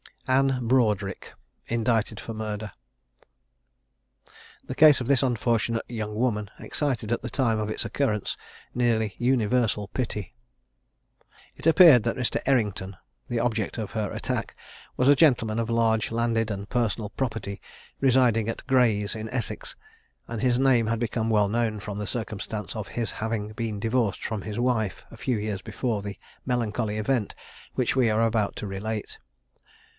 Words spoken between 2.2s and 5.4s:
MURDER. The case of this